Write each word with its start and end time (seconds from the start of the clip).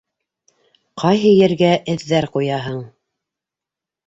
Ҡайһы 1.03 1.33
ергә 1.33 1.69
эҙҙәр 1.95 2.27
ҡуяһын... 2.37 2.81